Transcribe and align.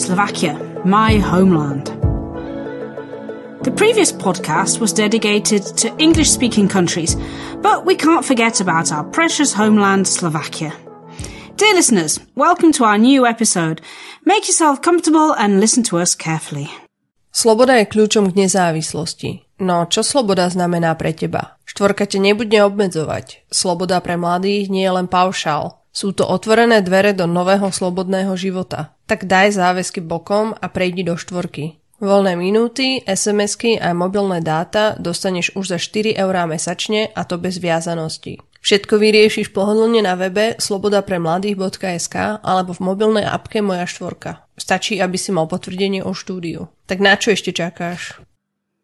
Slovakia, 0.00 0.56
my 0.80 1.20
homeland. 1.20 1.92
The 3.60 3.70
previous 3.76 4.08
podcast 4.08 4.80
was 4.80 4.96
dedicated 4.96 5.76
to 5.76 5.92
English 6.00 6.32
speaking 6.32 6.72
countries, 6.72 7.20
but 7.60 7.84
we 7.84 8.00
can't 8.00 8.24
forget 8.24 8.64
about 8.64 8.88
our 8.96 9.04
precious 9.04 9.52
homeland, 9.52 10.08
Slovakia. 10.08 10.72
Dear 11.60 11.76
listeners, 11.76 12.16
welcome 12.32 12.72
to 12.80 12.88
our 12.88 12.96
new 12.96 13.28
episode. 13.28 13.84
Make 14.24 14.48
yourself 14.48 14.80
comfortable 14.80 15.36
and 15.36 15.60
listen 15.60 15.84
to 15.92 16.00
us 16.00 16.16
carefully. 16.16 16.72
Sloboda 17.28 17.76
je 17.76 17.84
kľúčom 17.84 18.32
k 18.32 18.48
nezávislosti. 18.48 19.60
No, 19.60 19.84
čo 19.84 20.00
sloboda 20.00 20.48
znamená 20.48 20.96
pre 20.96 21.12
teba? 21.12 21.60
Štvorka 21.68 22.08
te 22.08 22.16
nebude 22.16 22.56
obmedzovať. 22.56 23.52
Sloboda 23.52 24.00
pre 24.00 24.16
mladých 24.16 24.72
nie 24.72 24.80
je 24.80 24.96
len 24.96 25.12
paušál. 25.12 25.79
Sú 25.90 26.14
to 26.14 26.22
otvorené 26.22 26.80
dvere 26.86 27.10
do 27.10 27.26
nového 27.26 27.68
slobodného 27.74 28.34
života. 28.38 28.94
Tak 29.10 29.26
daj 29.26 29.58
záväzky 29.58 30.00
bokom 30.00 30.54
a 30.54 30.66
prejdi 30.70 31.02
do 31.02 31.18
štvorky. 31.18 31.82
Voľné 32.00 32.32
minúty, 32.32 33.04
SMS-ky 33.04 33.76
a 33.76 33.92
mobilné 33.92 34.40
dáta 34.40 34.96
dostaneš 34.96 35.52
už 35.52 35.76
za 35.76 35.78
4 35.82 36.16
eurá 36.16 36.48
mesačne 36.48 37.12
a 37.12 37.28
to 37.28 37.36
bez 37.36 37.60
viazanosti. 37.60 38.40
Všetko 38.60 38.96
vyriešiš 39.00 39.52
pohodlne 39.52 40.04
na 40.04 40.16
webe 40.16 40.56
slobodapremladých.sk 40.60 42.44
alebo 42.44 42.72
v 42.76 42.80
mobilnej 42.80 43.24
apke 43.24 43.60
Moja 43.60 43.84
štvorka. 43.84 44.44
Stačí, 44.56 45.00
aby 45.00 45.16
si 45.16 45.32
mal 45.32 45.48
potvrdenie 45.48 46.04
o 46.04 46.12
štúdiu. 46.12 46.72
Tak 46.84 47.04
na 47.04 47.16
čo 47.16 47.32
ešte 47.32 47.52
čakáš? 47.52 48.20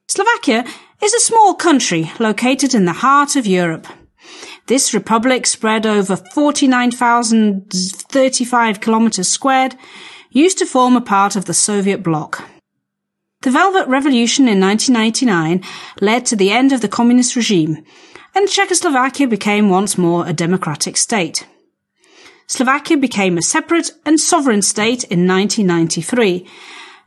Slovakia 0.08 0.64
is 1.04 1.12
a 1.12 1.20
small 1.20 1.52
country 1.56 2.08
located 2.20 2.72
in 2.72 2.88
the 2.88 3.00
heart 3.04 3.36
of 3.36 3.44
Europe. 3.44 3.88
This 4.66 4.92
republic 4.92 5.46
spread 5.46 5.86
over 5.86 6.16
49,035 6.16 8.80
kilometers 8.80 9.28
squared 9.28 9.76
used 10.30 10.58
to 10.58 10.66
form 10.66 10.96
a 10.96 11.00
part 11.00 11.36
of 11.36 11.44
the 11.44 11.54
Soviet 11.54 12.02
bloc. 12.02 12.42
The 13.42 13.52
Velvet 13.52 13.86
Revolution 13.86 14.48
in 14.48 14.58
1999 14.60 15.62
led 16.00 16.26
to 16.26 16.34
the 16.34 16.50
end 16.50 16.72
of 16.72 16.80
the 16.80 16.88
communist 16.88 17.36
regime, 17.36 17.84
and 18.34 18.48
Czechoslovakia 18.48 19.28
became 19.28 19.70
once 19.70 19.96
more 19.96 20.26
a 20.26 20.32
democratic 20.32 20.96
state. 20.96 21.46
Slovakia 22.48 22.96
became 22.96 23.38
a 23.38 23.42
separate 23.42 23.92
and 24.04 24.18
sovereign 24.18 24.62
state 24.62 25.04
in 25.04 25.28
1993, 25.28 26.44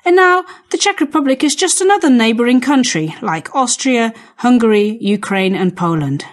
and 0.05 0.15
now 0.15 0.45
the 0.69 0.77
Czech 0.77 1.01
Republic 1.01 1.43
is 1.43 1.57
just 1.57 1.81
another 1.81 2.09
neighbouring 2.09 2.61
country 2.61 3.13
like 3.21 3.53
Austria, 3.53 4.13
Hungary, 4.37 4.97
Ukraine 5.01 5.55
and 5.55 5.75
Poland. 5.75 6.23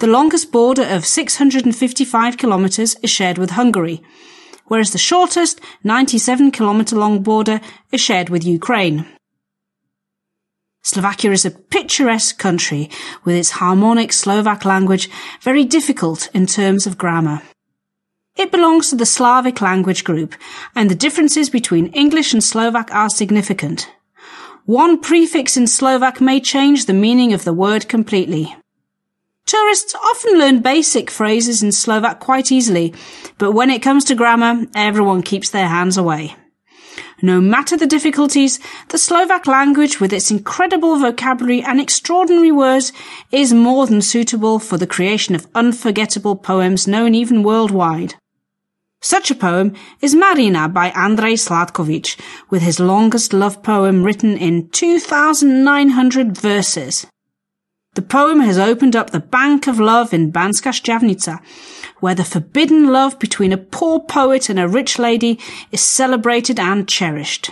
The 0.00 0.06
longest 0.06 0.50
border 0.50 0.84
of 0.84 1.04
655 1.04 2.38
kilometres 2.38 2.96
is 3.02 3.10
shared 3.10 3.36
with 3.36 3.50
Hungary, 3.50 4.02
whereas 4.64 4.92
the 4.92 4.98
shortest 4.98 5.60
97 5.84 6.52
kilometre 6.52 6.96
long 6.96 7.22
border 7.22 7.60
is 7.92 8.00
shared 8.00 8.30
with 8.30 8.42
Ukraine. 8.42 9.04
Slovakia 10.80 11.32
is 11.32 11.44
a 11.44 11.50
picturesque 11.50 12.38
country 12.38 12.88
with 13.24 13.36
its 13.36 13.60
harmonic 13.60 14.14
Slovak 14.14 14.64
language 14.64 15.10
very 15.42 15.66
difficult 15.66 16.30
in 16.32 16.46
terms 16.46 16.86
of 16.86 16.96
grammar. 16.96 17.42
It 18.36 18.50
belongs 18.50 18.88
to 18.88 18.96
the 18.96 19.04
Slavic 19.04 19.60
language 19.60 20.04
group, 20.04 20.34
and 20.74 20.88
the 20.88 20.94
differences 20.94 21.50
between 21.50 21.92
English 21.92 22.32
and 22.32 22.42
Slovak 22.42 22.90
are 22.90 23.10
significant. 23.10 23.86
One 24.64 24.98
prefix 24.98 25.58
in 25.58 25.66
Slovak 25.66 26.22
may 26.22 26.40
change 26.40 26.86
the 26.86 26.94
meaning 26.94 27.34
of 27.34 27.44
the 27.44 27.52
word 27.52 27.86
completely. 27.86 28.56
Tourists 29.46 29.94
often 29.94 30.38
learn 30.38 30.60
basic 30.60 31.10
phrases 31.10 31.62
in 31.62 31.72
Slovak 31.72 32.20
quite 32.20 32.52
easily, 32.52 32.94
but 33.38 33.52
when 33.52 33.70
it 33.70 33.82
comes 33.82 34.04
to 34.04 34.14
grammar, 34.14 34.66
everyone 34.74 35.22
keeps 35.22 35.50
their 35.50 35.68
hands 35.68 35.96
away. 35.96 36.36
No 37.22 37.40
matter 37.40 37.76
the 37.76 37.86
difficulties, 37.86 38.58
the 38.88 38.98
Slovak 38.98 39.46
language 39.46 40.00
with 40.00 40.12
its 40.12 40.30
incredible 40.30 40.98
vocabulary 40.98 41.62
and 41.62 41.80
extraordinary 41.80 42.52
words 42.52 42.92
is 43.30 43.52
more 43.52 43.86
than 43.86 44.00
suitable 44.00 44.58
for 44.58 44.78
the 44.78 44.86
creation 44.86 45.34
of 45.34 45.46
unforgettable 45.54 46.36
poems 46.36 46.88
known 46.88 47.14
even 47.14 47.42
worldwide. 47.42 48.14
Such 49.02 49.30
a 49.30 49.34
poem 49.34 49.74
is 50.00 50.14
Marina 50.14 50.68
by 50.68 50.90
Andrej 50.90 51.40
Sládkovič, 51.40 52.20
with 52.50 52.62
his 52.62 52.80
longest 52.80 53.32
love 53.32 53.62
poem 53.62 54.02
written 54.02 54.36
in 54.36 54.68
2,900 54.70 56.36
verses. 56.36 57.06
The 57.94 58.02
poem 58.02 58.38
has 58.40 58.56
opened 58.56 58.94
up 58.94 59.10
the 59.10 59.18
Bank 59.18 59.66
of 59.66 59.80
Love 59.80 60.14
in 60.14 60.30
Banská 60.30 60.70
Štiavnica, 60.70 61.40
where 61.98 62.14
the 62.14 62.22
forbidden 62.22 62.92
love 62.92 63.18
between 63.18 63.52
a 63.52 63.58
poor 63.58 63.98
poet 63.98 64.48
and 64.48 64.60
a 64.60 64.68
rich 64.68 64.96
lady 64.96 65.40
is 65.72 65.80
celebrated 65.80 66.60
and 66.60 66.86
cherished. 66.86 67.50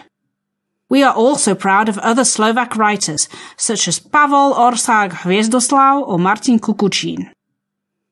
We 0.88 1.02
are 1.02 1.12
also 1.12 1.56
proud 1.56 1.88
of 1.88 1.98
other 1.98 2.24
Slovak 2.24 2.76
writers, 2.76 3.28
such 3.56 3.88
as 3.88 3.98
Pavol 3.98 4.54
Országh 4.54 5.10
Hviezdoslav 5.10 6.06
or 6.06 6.20
Martin 6.20 6.60
Kukučín. 6.60 7.32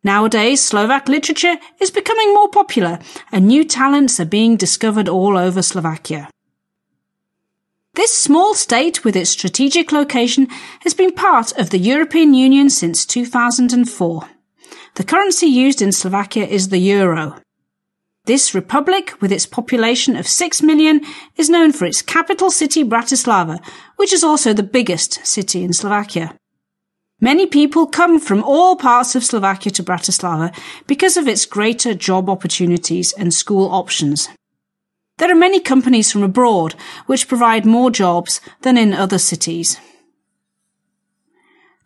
Nowadays, 0.02 0.62
Slovak 0.62 1.08
literature 1.08 1.56
is 1.80 1.92
becoming 1.92 2.34
more 2.34 2.50
popular, 2.50 2.98
and 3.30 3.46
new 3.46 3.64
talents 3.64 4.18
are 4.18 4.26
being 4.26 4.56
discovered 4.56 5.08
all 5.08 5.38
over 5.38 5.62
Slovakia. 5.62 6.28
This 7.96 8.12
small 8.12 8.52
state 8.52 9.04
with 9.04 9.16
its 9.16 9.30
strategic 9.30 9.90
location 9.90 10.48
has 10.80 10.92
been 10.92 11.12
part 11.12 11.58
of 11.58 11.70
the 11.70 11.78
European 11.78 12.34
Union 12.34 12.68
since 12.68 13.06
2004. 13.06 14.28
The 14.96 15.04
currency 15.04 15.46
used 15.46 15.80
in 15.80 15.92
Slovakia 15.92 16.44
is 16.44 16.68
the 16.68 16.76
euro. 16.76 17.40
This 18.26 18.54
republic, 18.54 19.14
with 19.22 19.32
its 19.32 19.46
population 19.46 20.14
of 20.14 20.28
6 20.28 20.60
million, 20.60 21.00
is 21.36 21.48
known 21.48 21.72
for 21.72 21.86
its 21.86 22.02
capital 22.02 22.50
city 22.50 22.84
Bratislava, 22.84 23.64
which 23.96 24.12
is 24.12 24.22
also 24.22 24.52
the 24.52 24.62
biggest 24.62 25.24
city 25.24 25.64
in 25.64 25.72
Slovakia. 25.72 26.36
Many 27.18 27.46
people 27.46 27.86
come 27.86 28.20
from 28.20 28.44
all 28.44 28.76
parts 28.76 29.16
of 29.16 29.24
Slovakia 29.24 29.72
to 29.72 29.82
Bratislava 29.82 30.54
because 30.86 31.16
of 31.16 31.26
its 31.26 31.46
greater 31.46 31.94
job 31.94 32.28
opportunities 32.28 33.14
and 33.14 33.32
school 33.32 33.70
options. 33.72 34.28
There 35.18 35.30
are 35.30 35.34
many 35.34 35.60
companies 35.60 36.12
from 36.12 36.22
abroad 36.22 36.74
which 37.06 37.28
provide 37.28 37.64
more 37.64 37.90
jobs 37.90 38.40
than 38.62 38.76
in 38.76 38.92
other 38.92 39.18
cities. 39.18 39.80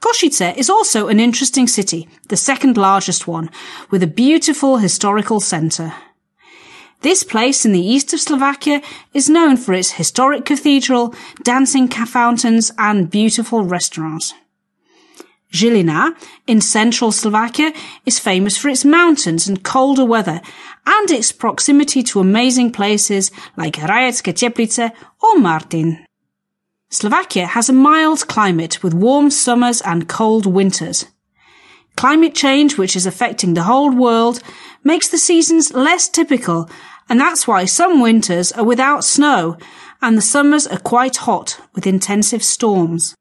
Košice 0.00 0.56
is 0.56 0.70
also 0.70 1.08
an 1.08 1.20
interesting 1.20 1.68
city, 1.68 2.08
the 2.28 2.36
second 2.36 2.76
largest 2.76 3.28
one, 3.28 3.50
with 3.90 4.02
a 4.02 4.08
beautiful 4.08 4.78
historical 4.78 5.40
centre. 5.40 5.92
This 7.02 7.22
place 7.22 7.64
in 7.64 7.72
the 7.72 7.86
east 7.86 8.12
of 8.12 8.20
Slovakia 8.20 8.82
is 9.14 9.30
known 9.30 9.56
for 9.56 9.74
its 9.74 9.92
historic 9.92 10.44
cathedral, 10.44 11.14
dancing 11.44 11.88
fountains 11.88 12.72
and 12.78 13.10
beautiful 13.10 13.62
restaurants. 13.62 14.34
Žilina 15.52 16.14
in 16.46 16.60
central 16.60 17.10
Slovakia 17.10 17.72
is 18.06 18.18
famous 18.18 18.56
for 18.56 18.68
its 18.68 18.84
mountains 18.84 19.48
and 19.48 19.62
colder 19.64 20.04
weather 20.04 20.40
and 20.86 21.10
its 21.10 21.32
proximity 21.32 22.02
to 22.02 22.20
amazing 22.20 22.72
places 22.72 23.30
like 23.56 23.74
Rajecké 23.74 24.32
Teplice 24.32 24.92
or 25.22 25.38
Martin. 25.38 26.04
Slovakia 26.90 27.46
has 27.46 27.68
a 27.68 27.72
mild 27.72 28.26
climate 28.26 28.82
with 28.82 28.94
warm 28.94 29.30
summers 29.30 29.80
and 29.82 30.08
cold 30.08 30.46
winters. 30.46 31.06
Climate 31.96 32.34
change, 32.34 32.76
which 32.78 32.96
is 32.96 33.06
affecting 33.06 33.54
the 33.54 33.64
whole 33.64 33.94
world, 33.94 34.42
makes 34.82 35.08
the 35.08 35.18
seasons 35.18 35.72
less 35.72 36.08
typical, 36.08 36.68
and 37.08 37.20
that's 37.20 37.46
why 37.46 37.64
some 37.64 38.00
winters 38.00 38.52
are 38.52 38.64
without 38.64 39.04
snow 39.04 39.56
and 40.02 40.16
the 40.16 40.22
summers 40.22 40.66
are 40.66 40.78
quite 40.78 41.16
hot 41.16 41.60
with 41.74 41.86
intensive 41.86 42.42
storms. 42.42 43.14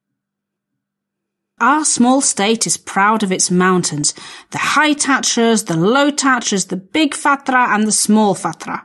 Our 1.62 1.84
small 1.84 2.22
state 2.22 2.66
is 2.66 2.78
proud 2.78 3.22
of 3.22 3.34
its 3.34 3.52
mountains, 3.52 4.14
the 4.52 4.58
high 4.58 4.94
Tatras, 4.94 5.66
the 5.66 5.76
low 5.76 6.10
Tatras, 6.10 6.70
the 6.70 6.78
big 6.78 7.14
Fatra 7.14 7.68
and 7.76 7.86
the 7.86 7.92
small 7.92 8.34
Fatra. 8.34 8.84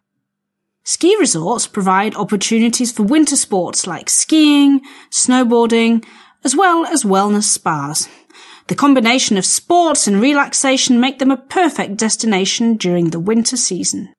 Ski 0.82 1.16
resorts 1.20 1.68
provide 1.68 2.16
opportunities 2.16 2.90
for 2.90 3.04
winter 3.04 3.36
sports 3.36 3.86
like 3.86 4.10
skiing, 4.10 4.80
snowboarding, 5.10 6.04
as 6.42 6.56
well 6.56 6.84
as 6.84 7.04
wellness 7.04 7.44
spas. 7.44 8.08
The 8.66 8.74
combination 8.74 9.36
of 9.36 9.46
sports 9.46 10.06
and 10.06 10.20
relaxation 10.20 10.98
make 10.98 11.20
them 11.20 11.30
a 11.30 11.36
perfect 11.36 11.96
destination 11.96 12.76
during 12.76 13.10
the 13.10 13.20
winter 13.20 13.56
season. 13.56 14.13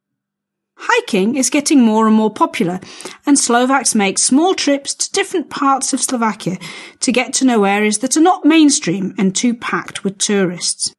Hiking 0.77 1.35
is 1.35 1.49
getting 1.49 1.81
more 1.81 2.07
and 2.07 2.15
more 2.15 2.29
popular, 2.29 2.79
and 3.25 3.39
Slovaks 3.39 3.95
make 3.95 4.19
small 4.19 4.53
trips 4.53 4.93
to 4.95 5.11
different 5.11 5.49
parts 5.49 5.93
of 5.93 6.01
Slovakia 6.01 6.57
to 6.99 7.11
get 7.11 7.33
to 7.33 7.45
know 7.45 7.63
areas 7.63 7.99
that 7.99 8.17
are 8.17 8.21
not 8.21 8.45
mainstream 8.45 9.13
and 9.17 9.35
too 9.35 9.53
packed 9.53 10.03
with 10.03 10.17
tourists. 10.17 10.93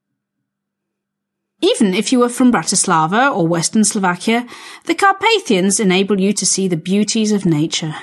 Even 1.61 1.95
if 1.95 2.13
you 2.13 2.23
are 2.23 2.29
from 2.29 2.53
Bratislava 2.53 3.35
or 3.35 3.49
Western 3.49 3.85
Slovakia, 3.85 4.47
the 4.85 4.95
Carpathians 4.95 5.81
enable 5.81 6.21
you 6.21 6.33
to 6.35 6.45
see 6.45 6.69
the 6.69 6.77
beauties 6.77 7.33
of 7.33 7.47
nature. 7.47 7.95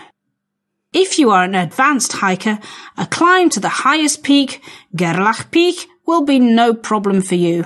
If 0.91 1.17
you 1.17 1.31
are 1.31 1.43
an 1.43 1.55
advanced 1.55 2.13
hiker, 2.13 2.59
a 2.97 3.05
climb 3.07 3.49
to 3.51 3.59
the 3.59 3.83
highest 3.85 4.23
peak, 4.23 4.61
Gerlach 4.95 5.49
Peak, 5.51 5.87
will 6.05 6.23
be 6.23 6.39
no 6.39 6.73
problem 6.73 7.21
for 7.21 7.35
you. 7.35 7.65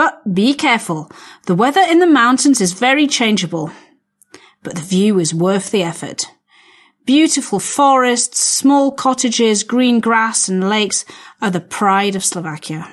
But 0.00 0.32
be 0.32 0.54
careful. 0.54 1.10
The 1.44 1.54
weather 1.54 1.84
in 1.92 1.98
the 1.98 2.06
mountains 2.22 2.62
is 2.62 2.72
very 2.72 3.06
changeable. 3.06 3.70
but 4.62 4.74
the 4.74 4.88
view 4.96 5.18
is 5.18 5.34
worth 5.34 5.70
the 5.70 5.82
effort. 5.82 6.24
Beautiful 7.04 7.60
forests, 7.60 8.38
small 8.38 8.92
cottages, 8.92 9.62
green 9.62 10.00
grass 10.00 10.48
and 10.48 10.68
lakes 10.68 11.04
are 11.42 11.50
the 11.50 11.66
pride 11.78 12.16
of 12.16 12.24
Slovakia. 12.24 12.88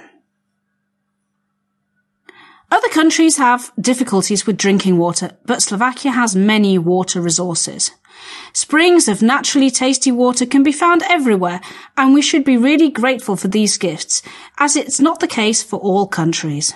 Other 2.72 2.90
countries 2.90 3.38
have 3.38 3.72
difficulties 3.80 4.46
with 4.46 4.58
drinking 4.58 4.98
water, 4.98 5.38
but 5.46 5.62
Slovakia 5.62 6.12
has 6.12 6.36
many 6.36 6.78
water 6.78 7.22
resources. 7.22 7.92
Springs 8.52 9.08
of 9.08 9.22
naturally 9.22 9.72
tasty 9.72 10.12
water 10.12 10.46
can 10.46 10.64
be 10.64 10.74
found 10.84 11.04
everywhere, 11.04 11.62
and 11.96 12.14
we 12.14 12.22
should 12.22 12.44
be 12.44 12.58
really 12.58 12.90
grateful 12.90 13.38
for 13.38 13.48
these 13.48 13.78
gifts, 13.78 14.22
as 14.58 14.76
it's 14.76 15.00
not 15.00 15.20
the 15.20 15.36
case 15.42 15.64
for 15.64 15.80
all 15.80 16.08
countries. 16.08 16.74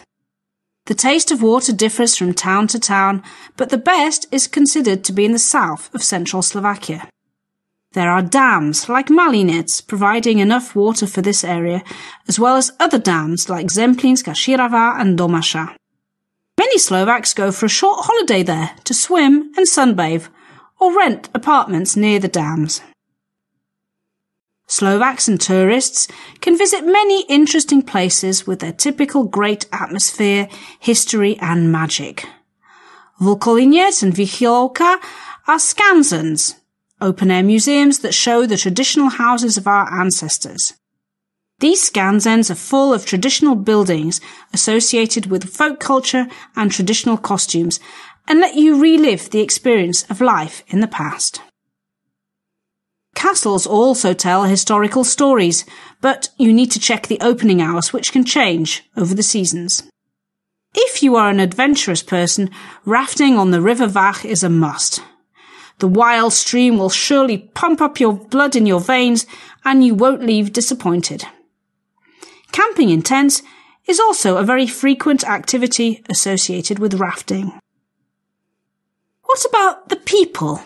The 0.91 1.07
taste 1.09 1.31
of 1.31 1.41
water 1.41 1.71
differs 1.71 2.17
from 2.17 2.33
town 2.33 2.67
to 2.67 2.77
town, 2.77 3.23
but 3.55 3.69
the 3.69 3.77
best 3.77 4.25
is 4.29 4.45
considered 4.45 5.05
to 5.05 5.13
be 5.13 5.23
in 5.23 5.31
the 5.31 5.39
south 5.39 5.89
of 5.95 6.03
central 6.03 6.41
Slovakia. 6.41 7.07
There 7.93 8.11
are 8.11 8.21
dams 8.21 8.89
like 8.89 9.07
Malinec 9.07 9.87
providing 9.87 10.39
enough 10.39 10.75
water 10.75 11.07
for 11.07 11.21
this 11.21 11.45
area, 11.45 11.81
as 12.27 12.41
well 12.41 12.57
as 12.57 12.73
other 12.77 12.99
dams 12.99 13.47
like 13.47 13.67
Zemplínska 13.67 14.35
Širava 14.35 14.99
and 14.99 15.17
Domaša. 15.17 15.73
Many 16.59 16.77
Slovaks 16.77 17.33
go 17.33 17.53
for 17.53 17.67
a 17.67 17.69
short 17.69 18.03
holiday 18.03 18.43
there 18.43 18.71
to 18.83 18.93
swim 18.93 19.53
and 19.55 19.65
sunbathe, 19.65 20.27
or 20.77 20.93
rent 20.93 21.29
apartments 21.33 21.95
near 21.95 22.19
the 22.19 22.27
dams. 22.27 22.81
Slovaks 24.71 25.27
and 25.27 25.37
tourists 25.37 26.07
can 26.39 26.57
visit 26.57 26.85
many 26.85 27.23
interesting 27.23 27.81
places 27.81 28.47
with 28.47 28.59
their 28.61 28.71
typical 28.71 29.25
great 29.25 29.65
atmosphere, 29.73 30.47
history 30.79 31.37
and 31.39 31.73
magic. 31.73 32.25
Vlkolínec 33.19 34.01
and 34.01 34.13
Vychylovka 34.13 34.97
are 35.45 35.57
skanzens, 35.57 36.55
open-air 37.01 37.43
museums 37.43 37.99
that 37.99 38.13
show 38.13 38.45
the 38.45 38.55
traditional 38.55 39.09
houses 39.09 39.57
of 39.57 39.67
our 39.67 39.91
ancestors. 39.99 40.73
These 41.59 41.91
skanzens 41.91 42.49
are 42.49 42.55
full 42.55 42.93
of 42.93 43.05
traditional 43.05 43.55
buildings 43.55 44.21
associated 44.53 45.25
with 45.25 45.53
folk 45.53 45.81
culture 45.81 46.27
and 46.55 46.71
traditional 46.71 47.17
costumes 47.17 47.81
and 48.25 48.39
let 48.39 48.55
you 48.55 48.81
relive 48.81 49.31
the 49.31 49.41
experience 49.41 50.09
of 50.09 50.21
life 50.21 50.63
in 50.69 50.79
the 50.79 50.87
past. 50.87 51.41
Castles 53.21 53.67
also 53.67 54.15
tell 54.15 54.45
historical 54.45 55.03
stories, 55.03 55.63
but 56.01 56.29
you 56.39 56.51
need 56.51 56.71
to 56.71 56.79
check 56.79 57.05
the 57.05 57.19
opening 57.21 57.61
hours 57.61 57.93
which 57.93 58.11
can 58.11 58.25
change 58.25 58.83
over 58.97 59.13
the 59.13 59.21
seasons. 59.21 59.83
If 60.73 61.03
you 61.03 61.15
are 61.15 61.29
an 61.29 61.39
adventurous 61.39 62.01
person, 62.01 62.49
rafting 62.83 63.37
on 63.37 63.51
the 63.51 63.61
River 63.61 63.87
Váh 63.87 64.25
is 64.25 64.41
a 64.41 64.49
must. 64.49 65.03
The 65.77 65.87
wild 65.87 66.33
stream 66.33 66.79
will 66.79 66.89
surely 66.89 67.37
pump 67.37 67.79
up 67.79 67.99
your 67.99 68.13
blood 68.13 68.55
in 68.55 68.65
your 68.65 68.79
veins 68.79 69.27
and 69.63 69.85
you 69.85 69.93
won't 69.93 70.25
leave 70.25 70.51
disappointed. 70.51 71.23
Camping 72.51 72.89
in 72.89 73.03
tents 73.03 73.43
is 73.85 73.99
also 73.99 74.37
a 74.37 74.43
very 74.43 74.65
frequent 74.65 75.23
activity 75.25 76.03
associated 76.09 76.79
with 76.79 76.95
rafting. 76.95 77.53
What 79.25 79.45
about 79.45 79.89
the 79.89 79.97
people? 79.97 80.63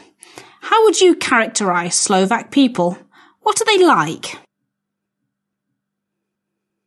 How 0.75 0.83
would 0.83 0.99
you 0.99 1.15
characterize 1.15 1.95
Slovak 1.95 2.51
people? 2.51 2.97
What 3.43 3.61
are 3.61 3.63
they 3.63 3.81
like? 3.81 4.37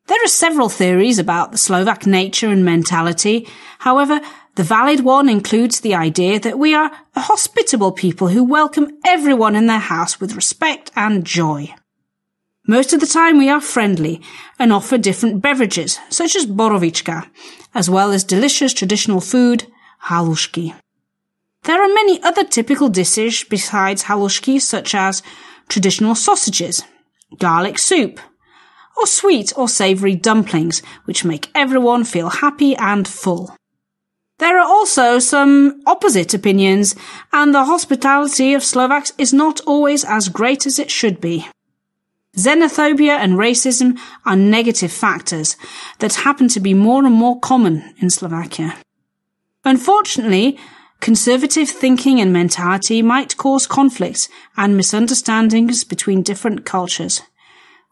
There 0.08 0.22
are 0.22 0.28
several 0.28 0.68
theories 0.68 1.18
about 1.18 1.52
the 1.52 1.56
Slovak 1.56 2.04
nature 2.06 2.50
and 2.50 2.66
mentality. 2.66 3.48
However, 3.78 4.20
the 4.56 4.62
valid 4.62 5.00
one 5.00 5.30
includes 5.30 5.80
the 5.80 5.94
idea 5.94 6.38
that 6.38 6.58
we 6.58 6.74
are 6.74 6.92
a 7.16 7.20
hospitable 7.20 7.92
people 7.92 8.28
who 8.28 8.44
welcome 8.44 8.92
everyone 9.06 9.56
in 9.56 9.68
their 9.68 9.78
house 9.78 10.20
with 10.20 10.36
respect 10.36 10.90
and 10.94 11.24
joy. 11.24 11.72
Most 12.66 12.92
of 12.92 13.00
the 13.00 13.06
time 13.06 13.38
we 13.38 13.48
are 13.48 13.62
friendly 13.62 14.20
and 14.58 14.70
offer 14.70 14.98
different 14.98 15.40
beverages, 15.40 15.98
such 16.10 16.36
as 16.36 16.44
borovichka, 16.44 17.26
as 17.74 17.88
well 17.88 18.12
as 18.12 18.22
delicious 18.22 18.74
traditional 18.74 19.22
food, 19.22 19.64
halushki. 20.12 20.74
There 21.64 21.82
are 21.82 21.94
many 21.94 22.22
other 22.22 22.44
typical 22.44 22.88
dishes 22.88 23.44
besides 23.44 24.04
halushki, 24.04 24.60
such 24.60 24.94
as 24.94 25.22
traditional 25.68 26.14
sausages, 26.14 26.82
garlic 27.38 27.78
soup, 27.78 28.20
or 28.96 29.06
sweet 29.06 29.52
or 29.56 29.68
savory 29.68 30.14
dumplings, 30.14 30.82
which 31.04 31.24
make 31.24 31.50
everyone 31.54 32.04
feel 32.04 32.30
happy 32.30 32.74
and 32.76 33.06
full. 33.06 33.54
There 34.38 34.58
are 34.58 34.66
also 34.66 35.18
some 35.18 35.82
opposite 35.86 36.32
opinions, 36.32 36.94
and 37.32 37.54
the 37.54 37.64
hospitality 37.64 38.54
of 38.54 38.62
Slovaks 38.62 39.12
is 39.18 39.32
not 39.32 39.60
always 39.66 40.04
as 40.04 40.28
great 40.28 40.64
as 40.64 40.78
it 40.78 40.90
should 40.90 41.20
be. 41.20 41.46
Xenophobia 42.36 43.18
and 43.18 43.32
racism 43.32 43.98
are 44.24 44.36
negative 44.36 44.92
factors 44.92 45.56
that 45.98 46.14
happen 46.14 46.46
to 46.48 46.60
be 46.60 46.72
more 46.72 47.04
and 47.04 47.14
more 47.14 47.40
common 47.40 47.94
in 48.00 48.10
Slovakia. 48.10 48.76
Unfortunately, 49.64 50.56
Conservative 51.00 51.68
thinking 51.68 52.20
and 52.20 52.32
mentality 52.32 53.02
might 53.02 53.36
cause 53.36 53.66
conflicts 53.66 54.28
and 54.56 54.76
misunderstandings 54.76 55.84
between 55.84 56.22
different 56.22 56.64
cultures. 56.64 57.22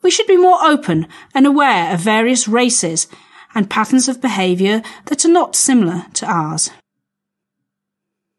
We 0.03 0.11
should 0.11 0.26
be 0.26 0.37
more 0.37 0.62
open 0.62 1.06
and 1.35 1.47
aware 1.47 1.94
of 1.94 2.00
various 2.00 2.49
races 2.49 3.06
and 3.55 3.70
patterns 3.70 4.08
of 4.08 4.20
behaviour 4.20 4.82
that 5.06 5.25
are 5.25 5.31
not 5.31 5.56
similar 5.56 6.06
to 6.14 6.26
ours. 6.26 6.70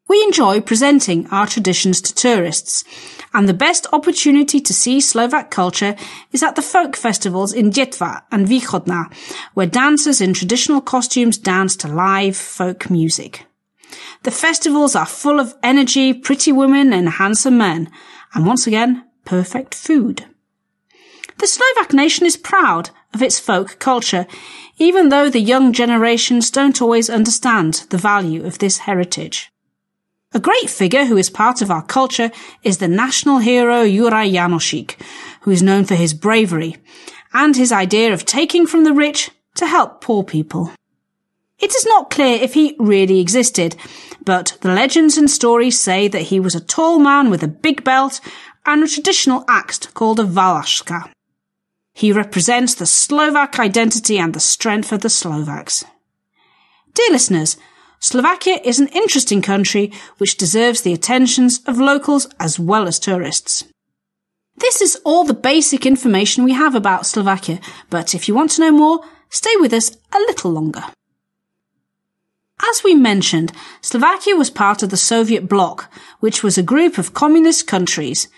We 0.08 0.22
enjoy 0.22 0.62
presenting 0.62 1.26
our 1.26 1.46
traditions 1.46 2.00
to 2.00 2.14
tourists, 2.14 2.82
and 3.34 3.46
the 3.46 3.52
best 3.52 3.86
opportunity 3.92 4.58
to 4.58 4.72
see 4.72 5.00
Slovak 5.02 5.50
culture 5.50 5.96
is 6.32 6.42
at 6.42 6.56
the 6.56 6.62
folk 6.62 6.96
festivals 6.96 7.52
in 7.52 7.70
Detva 7.70 8.22
and 8.32 8.46
Východná, 8.46 9.12
where 9.52 9.66
dancers 9.66 10.22
in 10.22 10.32
traditional 10.32 10.80
costumes 10.80 11.36
dance 11.36 11.76
to 11.76 11.88
live 11.88 12.36
folk 12.36 12.88
music. 12.88 13.44
The 14.22 14.30
festivals 14.30 14.96
are 14.96 15.06
full 15.06 15.40
of 15.40 15.54
energy, 15.62 16.12
pretty 16.12 16.52
women 16.52 16.92
and 16.92 17.08
handsome 17.08 17.58
men, 17.58 17.90
and 18.34 18.46
once 18.46 18.66
again, 18.66 19.04
perfect 19.24 19.74
food. 19.74 20.24
The 21.38 21.46
Slovak 21.46 21.92
nation 21.92 22.26
is 22.26 22.36
proud 22.36 22.90
of 23.14 23.22
its 23.22 23.38
folk 23.38 23.78
culture, 23.78 24.26
even 24.78 25.08
though 25.08 25.30
the 25.30 25.40
young 25.40 25.72
generations 25.72 26.50
don't 26.50 26.82
always 26.82 27.08
understand 27.08 27.86
the 27.90 27.98
value 27.98 28.44
of 28.44 28.58
this 28.58 28.78
heritage. 28.78 29.50
A 30.32 30.40
great 30.40 30.68
figure 30.68 31.06
who 31.06 31.16
is 31.16 31.30
part 31.30 31.62
of 31.62 31.70
our 31.70 31.82
culture 31.82 32.30
is 32.62 32.78
the 32.78 32.88
national 32.88 33.38
hero 33.38 33.84
Juraj 33.84 34.32
Janošík, 34.32 35.00
who 35.42 35.50
is 35.50 35.62
known 35.62 35.84
for 35.84 35.94
his 35.94 36.12
bravery 36.12 36.76
and 37.32 37.56
his 37.56 37.72
idea 37.72 38.12
of 38.12 38.26
taking 38.26 38.66
from 38.66 38.84
the 38.84 38.92
rich 38.92 39.30
to 39.54 39.66
help 39.66 40.00
poor 40.00 40.22
people. 40.22 40.70
It 41.58 41.74
is 41.74 41.86
not 41.86 42.10
clear 42.10 42.40
if 42.40 42.54
he 42.54 42.76
really 42.78 43.20
existed, 43.20 43.76
but 44.24 44.56
the 44.60 44.72
legends 44.72 45.18
and 45.18 45.30
stories 45.30 45.80
say 45.80 46.06
that 46.08 46.28
he 46.30 46.38
was 46.38 46.54
a 46.54 46.60
tall 46.60 46.98
man 46.98 47.30
with 47.30 47.42
a 47.42 47.48
big 47.48 47.82
belt 47.82 48.20
and 48.64 48.82
a 48.82 48.88
traditional 48.88 49.44
axe 49.48 49.78
called 49.86 50.20
a 50.20 50.24
valaška. 50.24 51.10
He 51.94 52.12
represents 52.12 52.74
the 52.74 52.86
Slovak 52.86 53.58
identity 53.58 54.18
and 54.18 54.34
the 54.34 54.40
strength 54.40 54.92
of 54.92 55.00
the 55.00 55.10
Slovaks. 55.10 55.84
Dear 56.94 57.10
listeners, 57.10 57.56
Slovakia 57.98 58.60
is 58.62 58.78
an 58.78 58.88
interesting 58.88 59.42
country 59.42 59.90
which 60.18 60.36
deserves 60.36 60.82
the 60.82 60.92
attentions 60.92 61.60
of 61.66 61.80
locals 61.80 62.28
as 62.38 62.60
well 62.60 62.86
as 62.86 63.00
tourists. 63.00 63.64
This 64.56 64.80
is 64.80 65.00
all 65.04 65.24
the 65.24 65.34
basic 65.34 65.86
information 65.86 66.44
we 66.44 66.52
have 66.52 66.76
about 66.76 67.06
Slovakia, 67.06 67.58
but 67.90 68.14
if 68.14 68.28
you 68.28 68.34
want 68.34 68.52
to 68.52 68.60
know 68.60 68.70
more, 68.72 69.00
stay 69.28 69.54
with 69.58 69.72
us 69.72 69.90
a 70.12 70.18
little 70.18 70.52
longer. 70.52 70.84
As 72.60 72.82
we 72.82 72.94
mentioned, 72.94 73.52
Slovakia 73.80 74.36
was 74.36 74.50
part 74.50 74.82
of 74.82 74.90
the 74.90 74.96
Soviet 74.96 75.48
bloc, 75.48 75.90
which 76.20 76.42
was 76.42 76.58
a 76.58 76.62
group 76.62 76.98
of 76.98 77.14
communist 77.14 77.66
countries, 77.66 78.28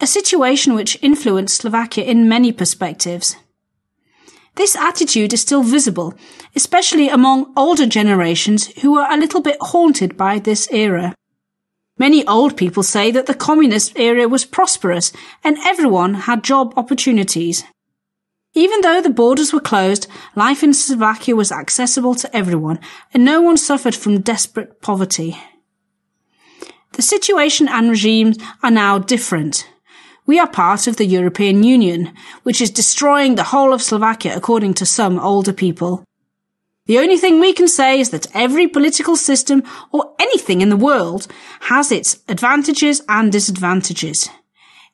a 0.00 0.06
situation 0.06 0.74
which 0.74 0.98
influenced 1.02 1.58
Slovakia 1.58 2.04
in 2.04 2.28
many 2.28 2.52
perspectives. 2.52 3.36
This 4.56 4.74
attitude 4.74 5.32
is 5.32 5.40
still 5.40 5.62
visible, 5.62 6.14
especially 6.56 7.08
among 7.08 7.52
older 7.56 7.86
generations 7.86 8.66
who 8.82 8.98
are 8.98 9.10
a 9.10 9.16
little 9.16 9.40
bit 9.40 9.56
haunted 9.60 10.16
by 10.16 10.38
this 10.38 10.68
era. 10.72 11.14
Many 11.98 12.26
old 12.26 12.56
people 12.56 12.82
say 12.82 13.10
that 13.10 13.26
the 13.26 13.34
communist 13.34 13.98
era 13.98 14.26
was 14.26 14.44
prosperous 14.44 15.12
and 15.44 15.58
everyone 15.64 16.14
had 16.14 16.42
job 16.42 16.72
opportunities. 16.76 17.62
Even 18.54 18.80
though 18.80 19.00
the 19.00 19.10
borders 19.10 19.52
were 19.52 19.60
closed, 19.60 20.08
life 20.34 20.64
in 20.64 20.74
Slovakia 20.74 21.36
was 21.36 21.52
accessible 21.52 22.16
to 22.16 22.36
everyone, 22.36 22.80
and 23.14 23.24
no 23.24 23.40
one 23.40 23.56
suffered 23.56 23.94
from 23.94 24.20
desperate 24.20 24.82
poverty. 24.82 25.38
The 26.92 27.02
situation 27.02 27.68
and 27.68 27.90
regimes 27.90 28.38
are 28.62 28.70
now 28.70 28.98
different. 28.98 29.68
We 30.26 30.40
are 30.40 30.48
part 30.48 30.86
of 30.86 30.96
the 30.96 31.06
European 31.06 31.62
Union, 31.62 32.12
which 32.42 32.60
is 32.60 32.70
destroying 32.70 33.36
the 33.36 33.50
whole 33.54 33.72
of 33.72 33.82
Slovakia 33.82 34.36
according 34.36 34.74
to 34.74 34.86
some 34.86 35.20
older 35.20 35.52
people. 35.52 36.04
The 36.86 36.98
only 36.98 37.18
thing 37.18 37.38
we 37.38 37.52
can 37.52 37.68
say 37.68 38.00
is 38.00 38.10
that 38.10 38.26
every 38.34 38.66
political 38.66 39.14
system 39.14 39.62
or 39.92 40.12
anything 40.18 40.60
in 40.60 40.70
the 40.70 40.76
world 40.76 41.28
has 41.60 41.92
its 41.92 42.18
advantages 42.28 43.00
and 43.08 43.30
disadvantages. 43.30 44.28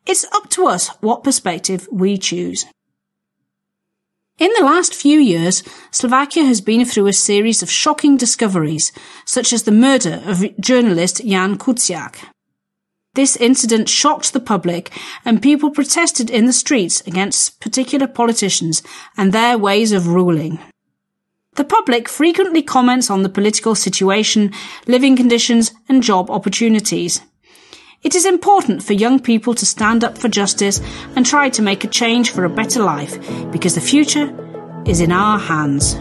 It's 0.05 0.27
up 0.33 0.51
to 0.51 0.67
us 0.67 0.89
what 1.01 1.25
perspective 1.25 1.89
we 1.91 2.19
choose. 2.19 2.67
In 4.38 4.50
the 4.59 4.64
last 4.64 4.95
few 4.95 5.19
years, 5.19 5.62
Slovakia 5.90 6.45
has 6.45 6.61
been 6.61 6.85
through 6.85 7.07
a 7.07 7.12
series 7.14 7.62
of 7.62 7.71
shocking 7.71 8.19
discoveries, 8.19 8.93
such 9.25 9.50
as 9.50 9.62
the 9.62 9.73
murder 9.73 10.23
of 10.26 10.45
journalist 10.61 11.25
Jan 11.25 11.57
Kuciak. 11.57 12.16
This 13.14 13.37
incident 13.37 13.88
shocked 13.88 14.35
the 14.35 14.40
public 14.40 14.93
and 15.25 15.40
people 15.40 15.71
protested 15.71 16.28
in 16.28 16.45
the 16.45 16.52
streets 16.52 17.00
against 17.07 17.61
particular 17.61 18.07
politicians 18.07 18.83
and 19.16 19.33
their 19.33 19.57
ways 19.57 19.90
of 19.90 20.07
ruling. 20.07 20.59
The 21.55 21.64
public 21.64 22.07
frequently 22.07 22.61
comments 22.61 23.09
on 23.09 23.23
the 23.23 23.31
political 23.31 23.75
situation, 23.75 24.52
living 24.87 25.16
conditions 25.16 25.73
and 25.88 26.02
job 26.02 26.31
opportunities. 26.31 27.23
It 28.07 28.15
is 28.15 28.25
important 28.25 28.85
for 28.85 28.93
young 28.93 29.19
people 29.19 29.53
to 29.57 29.67
stand 29.67 30.05
up 30.05 30.17
for 30.17 30.29
justice 30.29 30.81
and 31.17 31.27
try 31.27 31.49
to 31.51 31.61
make 31.61 31.83
a 31.83 31.89
change 31.89 32.31
for 32.31 32.45
a 32.45 32.49
better 32.49 32.81
life 32.81 33.19
because 33.51 33.75
the 33.75 33.81
future 33.81 34.33
is 34.87 35.01
in 35.01 35.11
our 35.11 35.41
hands. 35.41 35.97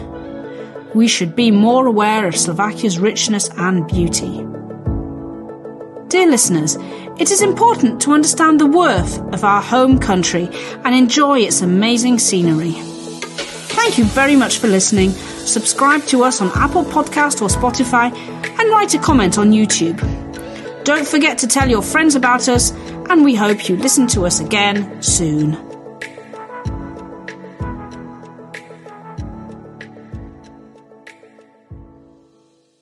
We 0.94 1.08
should 1.08 1.34
be 1.34 1.50
more 1.50 1.84
aware 1.84 2.28
of 2.28 2.36
Slovakia's 2.36 3.00
richness 3.00 3.50
and 3.56 3.88
beauty. 3.88 4.46
Dear 6.06 6.30
listeners, 6.30 6.76
it 7.18 7.32
is 7.32 7.42
important 7.42 8.00
to 8.02 8.12
understand 8.12 8.60
the 8.60 8.66
worth 8.66 9.18
of 9.34 9.42
our 9.42 9.60
home 9.60 9.98
country 9.98 10.48
and 10.84 10.94
enjoy 10.94 11.40
its 11.40 11.60
amazing 11.60 12.20
scenery. 12.20 12.74
Thank 13.74 13.98
you 13.98 14.04
very 14.04 14.36
much 14.36 14.58
for 14.58 14.68
listening. 14.68 15.10
Subscribe 15.10 16.04
to 16.04 16.22
us 16.22 16.40
on 16.40 16.52
Apple 16.54 16.84
Podcast 16.84 17.42
or 17.42 17.48
Spotify 17.48 18.16
and 18.60 18.70
write 18.70 18.94
a 18.94 18.98
comment 19.00 19.38
on 19.38 19.50
YouTube. 19.50 20.25
Don't 20.86 21.04
forget 21.04 21.38
to 21.38 21.48
tell 21.48 21.68
your 21.68 21.82
friends 21.82 22.14
about 22.14 22.48
us 22.48 22.70
and 23.10 23.24
we 23.24 23.34
hope 23.34 23.68
you 23.68 23.76
listen 23.76 24.06
to 24.06 24.24
us 24.24 24.38
again 24.38 25.02
soon. 25.02 25.75